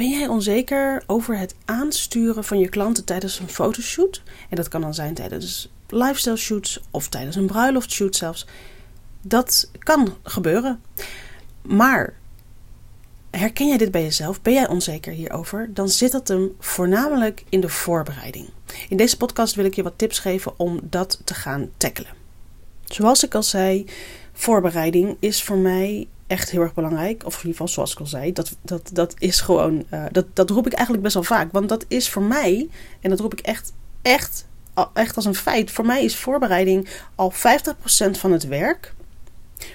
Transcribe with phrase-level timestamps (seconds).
[0.00, 4.22] Ben jij onzeker over het aansturen van je klanten tijdens een fotoshoot?
[4.48, 8.46] En dat kan dan zijn tijdens lifestyle shoots of tijdens een bruiloftshoot zelfs.
[9.22, 10.82] Dat kan gebeuren.
[11.62, 12.14] Maar
[13.30, 14.42] herken jij dit bij jezelf?
[14.42, 15.74] Ben jij onzeker hierover?
[15.74, 18.48] Dan zit dat hem voornamelijk in de voorbereiding.
[18.88, 22.12] In deze podcast wil ik je wat tips geven om dat te gaan tackelen.
[22.84, 23.84] Zoals ik al zei,
[24.32, 27.24] voorbereiding is voor mij echt heel erg belangrijk.
[27.24, 29.84] Of in ieder geval, zoals ik al zei, dat, dat, dat is gewoon.
[29.94, 31.52] Uh, dat, dat roep ik eigenlijk best wel vaak.
[31.52, 32.68] Want dat is voor mij,
[33.00, 34.46] en dat roep ik echt, echt,
[34.94, 35.70] echt als een feit.
[35.70, 37.36] Voor mij is voorbereiding al 50%
[38.10, 38.94] van het werk.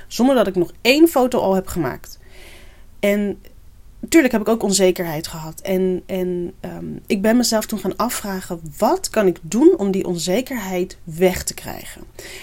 [0.07, 2.19] Zonder dat ik nog één foto al heb gemaakt.
[2.99, 3.41] En
[4.05, 5.61] natuurlijk heb ik ook onzekerheid gehad.
[5.61, 10.05] En, en um, ik ben mezelf toen gaan afvragen: wat kan ik doen om die
[10.05, 12.01] onzekerheid weg te krijgen?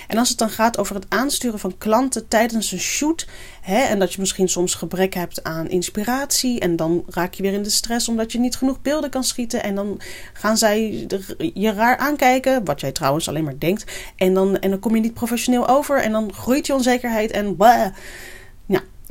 [0.08, 3.26] En als het dan gaat over het aansturen van klanten tijdens een shoot.
[3.60, 6.60] Hè, en dat je misschien soms gebrek hebt aan inspiratie.
[6.60, 9.62] En dan raak je weer in de stress omdat je niet genoeg beelden kan schieten.
[9.62, 10.00] En dan
[10.32, 11.06] gaan zij
[11.54, 12.64] je raar aankijken.
[12.64, 13.84] Wat jij trouwens alleen maar denkt.
[14.16, 16.00] En dan, en dan kom je niet professioneel over.
[16.00, 17.30] En dan groeit je onzekerheid.
[17.30, 17.86] En bah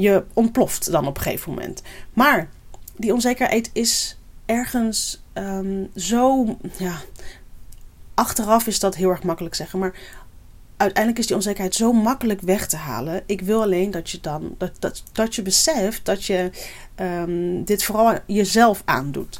[0.02, 1.82] je ontploft dan op een gegeven moment.
[2.14, 2.50] Maar
[2.96, 6.46] die onzekerheid is ergens um, zo.
[6.78, 6.96] Ja,
[8.14, 9.80] achteraf is dat heel erg makkelijk zeggen.
[9.80, 9.94] Maar
[10.78, 13.24] uiteindelijk is die onzekerheid zo makkelijk weg te halen.
[13.26, 16.52] Ik wil alleen dat je dan dat, dat, dat je beseft dat je
[16.96, 19.40] um, dit vooral jezelf aandoet.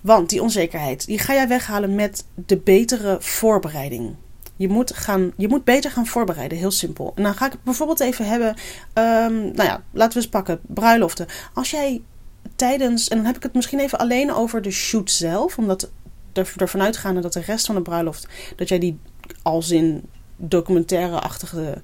[0.00, 4.14] Want die onzekerheid, die ga jij weghalen met de betere voorbereiding.
[4.56, 7.12] Je moet, gaan, je moet beter gaan voorbereiden, heel simpel.
[7.14, 10.60] En dan ga ik het bijvoorbeeld even hebben, um, nou ja, laten we eens pakken,
[10.66, 11.26] bruiloften.
[11.54, 12.02] Als jij
[12.56, 15.90] tijdens, en dan heb ik het misschien even alleen over de shoot zelf, omdat
[16.32, 18.98] er, ervan uitgaande dat de rest van de bruiloft, dat jij die
[19.42, 20.02] als in
[20.36, 21.82] documentaire-achtige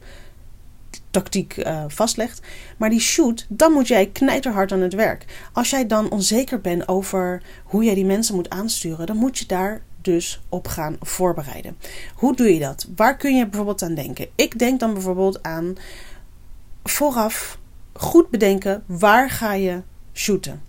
[1.11, 2.41] tactiek uh, vastlegt.
[2.77, 5.49] Maar die shoot, dan moet jij knijterhard aan het werk.
[5.53, 9.47] Als jij dan onzeker bent over hoe jij die mensen moet aansturen, dan moet je
[9.47, 11.77] daar dus op gaan voorbereiden.
[12.15, 12.87] Hoe doe je dat?
[12.97, 14.29] Waar kun je bijvoorbeeld aan denken?
[14.35, 15.77] Ik denk dan bijvoorbeeld aan
[16.85, 17.59] vooraf
[17.93, 19.83] goed bedenken waar ga je
[20.15, 20.63] shooten.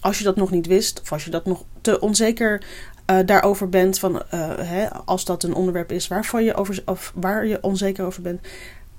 [0.00, 2.62] Als je dat nog niet wist, of als je dat nog te onzeker
[3.10, 4.20] uh, daarover bent, van, uh,
[4.56, 8.40] hè, als dat een onderwerp is waarvoor je of waar je onzeker over bent,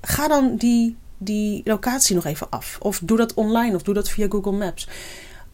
[0.02, 2.78] ga dan die, die locatie nog even af.
[2.82, 4.88] Of doe dat online of doe dat via Google Maps.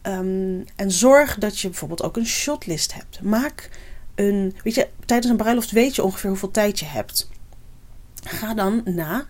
[0.06, 3.22] Um, en zorg dat je bijvoorbeeld ook een shotlist hebt.
[3.22, 3.68] Maak
[4.14, 4.54] een.
[4.64, 7.30] Weet je, tijdens een bruiloft weet je ongeveer hoeveel tijd je hebt.
[8.24, 9.26] Ga dan na.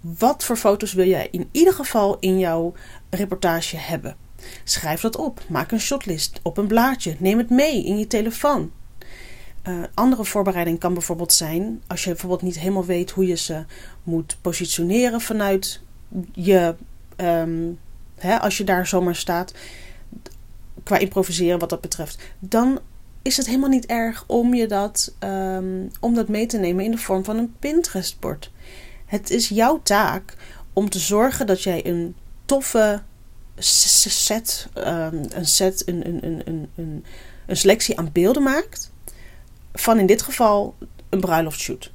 [0.00, 2.72] Wat voor foto's wil jij in ieder geval in jouw
[3.10, 4.16] reportage hebben?
[4.64, 5.40] Schrijf dat op.
[5.48, 7.16] Maak een shotlist op een blaadje.
[7.18, 8.70] Neem het mee in je telefoon.
[9.68, 13.64] Uh, andere voorbereiding kan bijvoorbeeld zijn als je bijvoorbeeld niet helemaal weet hoe je ze
[14.02, 15.80] moet positioneren vanuit
[16.32, 16.74] je.
[18.18, 19.52] Hè, als je daar zomaar staat
[20.88, 22.80] qua improviseren wat dat betreft, dan
[23.22, 26.90] is het helemaal niet erg om je dat, um, om dat mee te nemen in
[26.90, 28.50] de vorm van een Pinterest-bord.
[29.06, 30.34] Het is jouw taak
[30.72, 33.02] om te zorgen dat jij een toffe
[33.58, 37.04] set, um, een set, een, een, een, een,
[37.46, 38.92] een selectie aan beelden maakt.
[39.72, 40.74] Van in dit geval
[41.08, 41.92] een bruiloftshoot.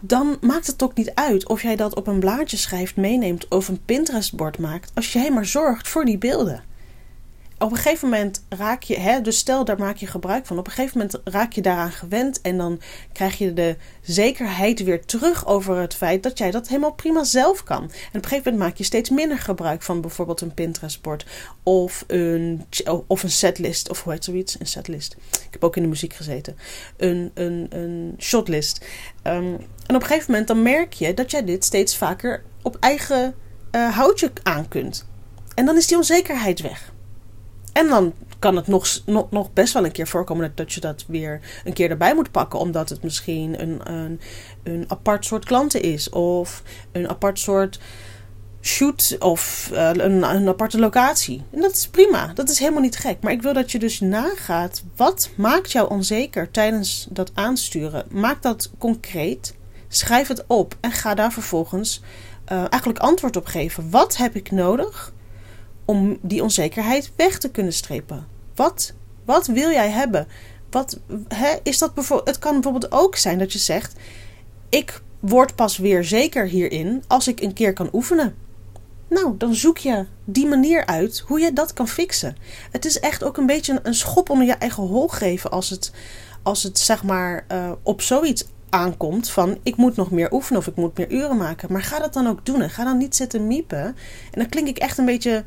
[0.00, 3.68] Dan maakt het ook niet uit of jij dat op een blaadje schrijft, meeneemt of
[3.68, 4.90] een Pinterest-bord maakt.
[4.94, 6.74] Als jij maar zorgt voor die beelden
[7.58, 10.66] op een gegeven moment raak je, hè, dus stel daar maak je gebruik van, op
[10.66, 12.80] een gegeven moment raak je daaraan gewend en dan
[13.12, 17.62] krijg je de zekerheid weer terug over het feit dat jij dat helemaal prima zelf
[17.62, 17.82] kan.
[17.82, 21.26] En op een gegeven moment maak je steeds minder gebruik van bijvoorbeeld een Pinterest-bord
[21.62, 22.66] of een,
[23.06, 24.60] of een setlist, of hoe heet zoiets?
[24.60, 25.16] Een setlist.
[25.30, 26.56] Ik heb ook in de muziek gezeten.
[26.96, 28.84] Een, een, een shotlist.
[29.22, 29.56] Um,
[29.86, 33.34] en op een gegeven moment dan merk je dat jij dit steeds vaker op eigen
[33.72, 35.06] uh, houtje aan kunt.
[35.54, 36.94] En dan is die onzekerheid weg.
[37.76, 38.86] En dan kan het nog,
[39.30, 42.58] nog, best wel een keer voorkomen dat je dat weer een keer erbij moet pakken.
[42.58, 44.20] Omdat het misschien een, een,
[44.62, 46.08] een apart soort klanten is.
[46.08, 47.78] Of een apart soort
[48.60, 49.16] shoot.
[49.18, 51.42] Of uh, een, een aparte locatie.
[51.50, 52.32] En dat is prima.
[52.34, 53.16] Dat is helemaal niet gek.
[53.20, 54.82] Maar ik wil dat je dus nagaat.
[54.96, 58.04] Wat maakt jou onzeker tijdens dat aansturen?
[58.10, 59.54] Maak dat concreet.
[59.88, 60.76] Schrijf het op.
[60.80, 62.02] En ga daar vervolgens
[62.52, 63.90] uh, eigenlijk antwoord op geven.
[63.90, 65.14] Wat heb ik nodig?
[65.86, 68.26] Om die onzekerheid weg te kunnen strepen.
[68.54, 68.92] Wat,
[69.24, 70.26] wat wil jij hebben?
[70.70, 70.98] Wat,
[71.28, 73.94] hè, is dat bijvoorbeeld, het kan bijvoorbeeld ook zijn dat je zegt:
[74.68, 78.34] Ik word pas weer zeker hierin als ik een keer kan oefenen.
[79.08, 82.36] Nou, dan zoek je die manier uit hoe je dat kan fixen.
[82.70, 85.92] Het is echt ook een beetje een schop onder je eigen hol geven als het,
[86.42, 90.66] als het zeg maar uh, op zoiets aankomt van ik moet nog meer oefenen of
[90.66, 91.72] ik moet meer uren maken.
[91.72, 93.84] Maar ga dat dan ook doen en ga dan niet zitten miepen.
[93.84, 93.94] En
[94.32, 95.44] dan klink ik echt een beetje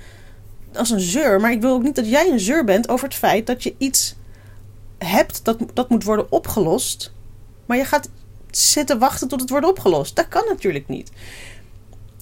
[0.73, 3.17] als een zeur, maar ik wil ook niet dat jij een zeur bent over het
[3.17, 4.15] feit dat je iets
[4.97, 7.13] hebt dat, dat moet worden opgelost.
[7.65, 8.09] Maar je gaat
[8.51, 10.15] zitten wachten tot het wordt opgelost.
[10.15, 11.11] Dat kan natuurlijk niet.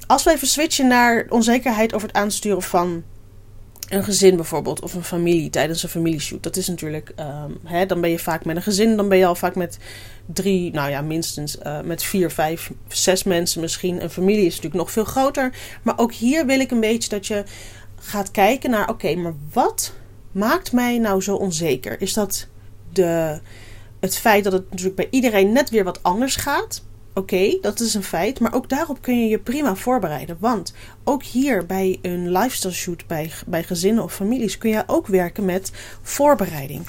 [0.07, 3.03] Als we even switchen naar onzekerheid over het aansturen van
[3.89, 6.43] een gezin bijvoorbeeld, of een familie tijdens een familieshoot.
[6.43, 9.25] Dat is natuurlijk, um, hè, dan ben je vaak met een gezin, dan ben je
[9.25, 9.77] al vaak met
[10.25, 14.03] drie, nou ja, minstens uh, met vier, vijf, zes mensen misschien.
[14.03, 15.53] Een familie is natuurlijk nog veel groter.
[15.81, 17.43] Maar ook hier wil ik een beetje dat je
[17.99, 19.93] gaat kijken naar, oké, maar wat
[20.31, 22.01] maakt mij nou zo onzeker?
[22.01, 22.47] Is dat
[22.93, 23.39] de,
[23.99, 26.85] het feit dat het natuurlijk bij iedereen net weer wat anders gaat?
[27.13, 30.37] Oké, dat is een feit, maar ook daarop kun je je prima voorbereiden.
[30.39, 30.73] Want
[31.03, 35.45] ook hier bij een lifestyle shoot, bij, bij gezinnen of families, kun je ook werken
[35.45, 35.71] met
[36.01, 36.87] voorbereiding.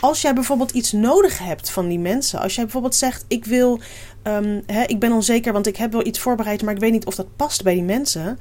[0.00, 3.80] Als jij bijvoorbeeld iets nodig hebt van die mensen, als jij bijvoorbeeld zegt: Ik wil,
[4.22, 7.06] um, hè, ik ben onzeker, want ik heb wel iets voorbereid, maar ik weet niet
[7.06, 8.38] of dat past bij die mensen.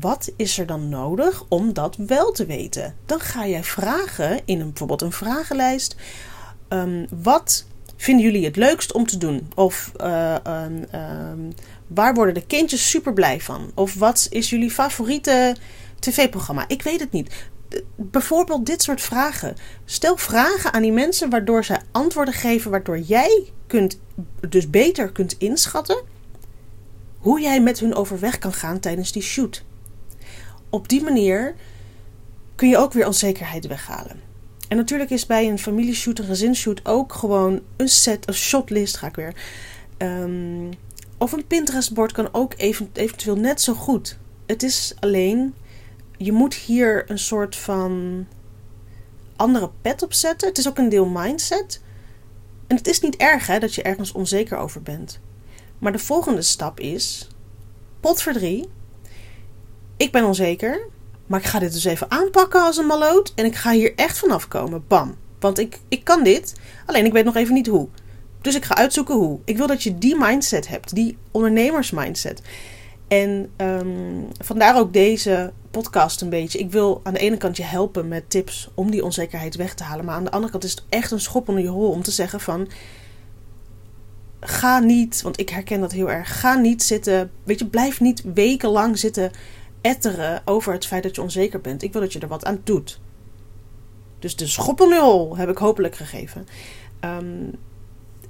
[0.00, 2.96] Wat is er dan nodig om dat wel te weten?
[3.06, 5.96] Dan ga jij vragen in een, bijvoorbeeld een vragenlijst.
[6.68, 7.64] Um, wat
[7.96, 9.48] vinden jullie het leukst om te doen?
[9.54, 11.52] Of uh, um,
[11.86, 13.70] waar worden de kindjes super blij van?
[13.74, 15.56] Of wat is jullie favoriete
[15.98, 16.64] tv-programma?
[16.68, 17.34] Ik weet het niet.
[17.96, 19.56] Bijvoorbeeld dit soort vragen.
[19.84, 24.00] Stel vragen aan die mensen waardoor zij antwoorden geven, waardoor jij kunt,
[24.48, 26.02] dus beter kunt inschatten
[27.18, 29.64] hoe jij met hun overweg kan gaan tijdens die shoot.
[30.70, 31.54] Op die manier
[32.54, 34.20] kun je ook weer onzekerheid weghalen.
[34.68, 39.06] En natuurlijk is bij een familieshoot, een gezinsshoot ook gewoon een set, een shotlist ga
[39.06, 39.34] ik weer.
[39.98, 40.68] Um,
[41.18, 44.18] of een Pinterest-bord kan ook eventueel net zo goed.
[44.46, 45.54] Het is alleen,
[46.16, 48.26] je moet hier een soort van
[49.36, 50.48] andere pet op zetten.
[50.48, 51.82] Het is ook een deel mindset.
[52.66, 55.20] En het is niet erg hè, dat je ergens onzeker over bent.
[55.78, 57.28] Maar de volgende stap is,
[58.00, 58.68] pot voor drie.
[60.00, 60.86] Ik ben onzeker.
[61.26, 63.32] Maar ik ga dit dus even aanpakken als een maloot.
[63.34, 64.84] En ik ga hier echt vanaf komen.
[64.88, 65.16] Bam.
[65.40, 66.54] Want ik, ik kan dit.
[66.86, 67.88] Alleen ik weet nog even niet hoe.
[68.40, 69.38] Dus ik ga uitzoeken hoe.
[69.44, 70.94] Ik wil dat je die mindset hebt.
[70.94, 72.42] Die ondernemersmindset.
[73.08, 76.58] En um, vandaar ook deze podcast een beetje.
[76.58, 79.84] Ik wil aan de ene kant je helpen met tips om die onzekerheid weg te
[79.84, 80.04] halen.
[80.04, 82.10] Maar aan de andere kant is het echt een schop onder je hol om te
[82.10, 82.68] zeggen van...
[84.40, 86.40] Ga niet, want ik herken dat heel erg.
[86.40, 87.30] Ga niet zitten.
[87.44, 89.32] Weet je, blijf niet wekenlang zitten
[89.80, 91.82] etteren over het feit dat je onzeker bent.
[91.82, 93.00] Ik wil dat je er wat aan doet.
[94.18, 96.46] Dus de schoppenul heb ik hopelijk gegeven.
[97.00, 97.50] Um,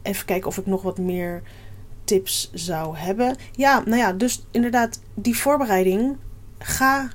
[0.02, 1.42] even kijken of ik nog wat meer
[2.04, 3.36] tips zou hebben.
[3.52, 6.16] Ja, nou ja, dus inderdaad, die voorbereiding.
[6.58, 7.10] Ga,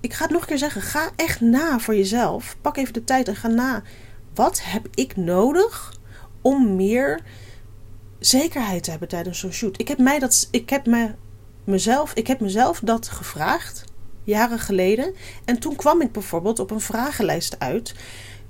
[0.00, 2.56] ik ga het nog een keer zeggen, ga echt na voor jezelf.
[2.60, 3.82] Pak even de tijd en ga na.
[4.34, 5.94] Wat heb ik nodig
[6.42, 7.22] om meer
[8.18, 9.80] zekerheid te hebben tijdens zo'n shoot?
[9.80, 11.10] Ik heb mij dat, ik heb me
[11.64, 13.84] mezelf, ik heb mezelf dat gevraagd,
[14.24, 15.14] jaren geleden.
[15.44, 17.94] En toen kwam ik bijvoorbeeld op een vragenlijst uit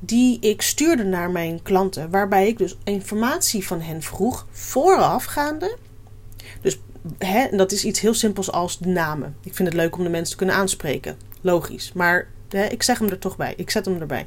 [0.00, 5.76] die ik stuurde naar mijn klanten, waarbij ik dus informatie van hen vroeg voorafgaande.
[6.60, 6.80] Dus
[7.18, 9.36] hè, dat is iets heel simpels als de namen.
[9.42, 11.16] Ik vind het leuk om de mensen te kunnen aanspreken.
[11.40, 11.92] Logisch.
[11.92, 13.54] Maar hè, ik zeg hem er toch bij.
[13.56, 14.26] Ik zet hem erbij.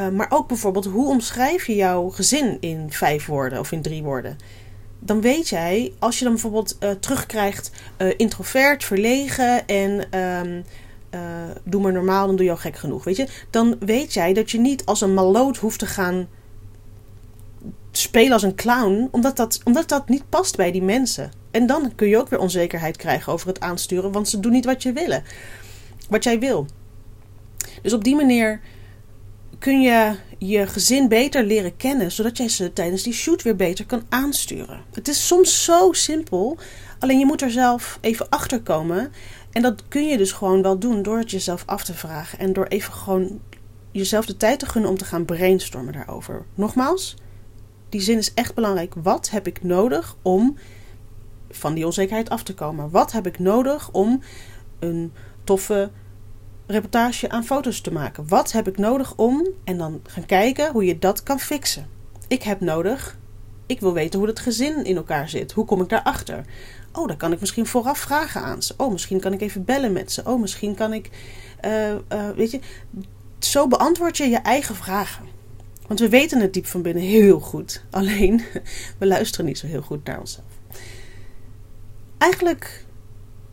[0.00, 4.02] Uh, maar ook bijvoorbeeld, hoe omschrijf je jouw gezin in vijf woorden of in drie
[4.02, 4.36] woorden?
[4.98, 10.04] Dan weet jij, als je dan bijvoorbeeld uh, terugkrijgt uh, introvert, verlegen en
[11.14, 11.20] uh,
[11.64, 13.26] doe maar normaal, dan doe je al gek genoeg, weet je.
[13.50, 16.28] Dan weet jij dat je niet als een maloot hoeft te gaan
[17.90, 21.30] spelen als een clown, omdat dat, omdat dat niet past bij die mensen.
[21.50, 24.64] En dan kun je ook weer onzekerheid krijgen over het aansturen, want ze doen niet
[24.64, 25.22] wat je willen,
[26.08, 26.66] wat jij wil.
[27.82, 28.60] Dus op die manier
[29.58, 33.86] kun je je gezin beter leren kennen, zodat jij ze tijdens die shoot weer beter
[33.86, 34.84] kan aansturen.
[34.92, 36.58] Het is soms zo simpel,
[36.98, 39.12] alleen je moet er zelf even achter komen.
[39.52, 42.52] En dat kun je dus gewoon wel doen door het jezelf af te vragen en
[42.52, 43.40] door even gewoon
[43.90, 46.44] jezelf de tijd te gunnen om te gaan brainstormen daarover.
[46.54, 47.16] Nogmaals,
[47.88, 48.94] die zin is echt belangrijk.
[49.02, 50.56] Wat heb ik nodig om
[51.50, 52.90] van die onzekerheid af te komen?
[52.90, 54.22] Wat heb ik nodig om
[54.78, 55.12] een
[55.44, 55.90] toffe
[56.68, 58.28] reportage aan foto's te maken.
[58.28, 59.48] Wat heb ik nodig om?
[59.64, 61.86] En dan gaan kijken hoe je dat kan fixen.
[62.28, 63.18] Ik heb nodig.
[63.66, 65.52] Ik wil weten hoe het gezin in elkaar zit.
[65.52, 66.44] Hoe kom ik daarachter?
[66.92, 68.74] Oh, dan kan ik misschien vooraf vragen aan ze.
[68.76, 70.22] Oh, misschien kan ik even bellen met ze.
[70.24, 71.10] Oh, misschien kan ik.
[71.64, 72.60] Uh, uh, weet je,
[73.38, 75.24] zo beantwoord je je eigen vragen.
[75.86, 77.84] Want we weten het diep van binnen heel goed.
[77.90, 78.42] Alleen,
[78.98, 80.46] we luisteren niet zo heel goed naar onszelf.
[82.18, 82.84] Eigenlijk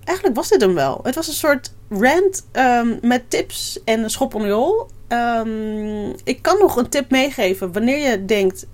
[0.06, 1.00] eigenlijk was dit hem wel.
[1.04, 4.88] Het was een soort rant um, met tips en een schop onder je hol.
[5.08, 8.66] Um, ik kan nog een tip meegeven wanneer je denkt: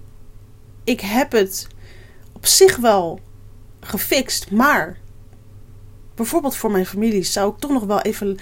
[0.84, 1.68] ik heb het
[2.32, 3.20] op zich wel
[3.80, 4.98] gefixt, maar
[6.16, 8.38] bijvoorbeeld voor mijn familie zou ik toch nog wel even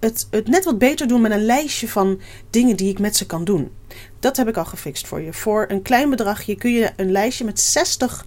[0.00, 3.26] het, het net wat beter doen met een lijstje van dingen die ik met ze
[3.26, 3.70] kan doen.
[4.18, 5.32] Dat heb ik al gefixt voor je.
[5.32, 8.24] Voor een klein bedragje kun je een lijstje met 60,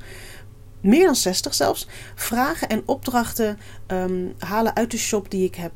[0.83, 5.71] meer dan 60 zelfs, vragen en opdrachten ehm, halen uit de shop die ik heb.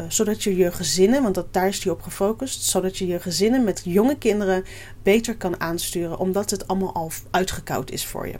[0.00, 3.20] Uh, zodat je je gezinnen, want dat, daar is die op gefocust, zodat je je
[3.20, 4.64] gezinnen met jonge kinderen
[5.02, 8.38] beter kan aansturen, omdat het allemaal al uitgekoud is voor je.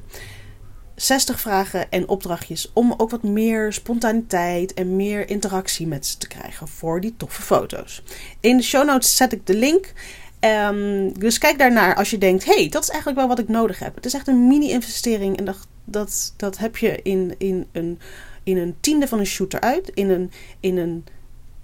[0.95, 6.29] 60 vragen en opdrachtjes om ook wat meer spontaniteit en meer interactie met ze te
[6.29, 8.03] krijgen voor die toffe foto's.
[8.41, 9.93] In de show notes zet ik de link.
[10.41, 13.79] Um, dus kijk daarnaar als je denkt: hey, dat is eigenlijk wel wat ik nodig
[13.79, 13.95] heb.
[13.95, 17.99] Het is echt een mini-investering en dat, dat, dat heb je in, in, een,
[18.43, 19.91] in een tiende van een shoot eruit.
[19.95, 20.31] In een,
[20.61, 21.05] in een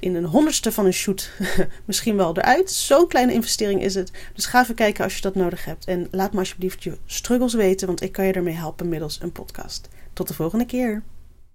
[0.05, 1.31] in een honderdste van een shoot
[1.85, 2.71] misschien wel eruit.
[2.71, 4.13] Zo'n kleine investering is het.
[4.35, 5.85] Dus ga even kijken als je dat nodig hebt.
[5.85, 9.33] En laat me alsjeblieft je struggles weten, want ik kan je ermee helpen middels een
[9.33, 9.89] podcast.
[10.13, 11.03] Tot de volgende keer.